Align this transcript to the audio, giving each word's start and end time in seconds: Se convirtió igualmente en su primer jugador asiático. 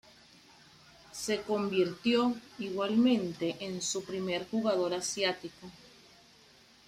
Se 1.11 1.41
convirtió 1.43 2.33
igualmente 2.57 3.55
en 3.59 3.83
su 3.83 4.03
primer 4.03 4.47
jugador 4.49 4.95
asiático. 4.95 5.69